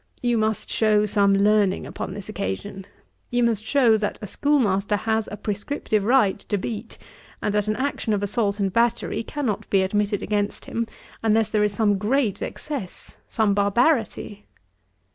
[0.23, 2.87] You must shew some learning upon this occasion.
[3.29, 6.97] You must shew, that a schoolmaster has a prescriptive right to beat;
[7.39, 10.87] and that an action of assault and battery cannot be admitted against him,
[11.21, 14.47] unless there is some great excess, some barbarity.